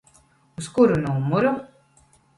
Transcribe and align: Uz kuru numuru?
Uz 0.59 0.67
kuru 0.73 0.95
numuru? 1.03 1.51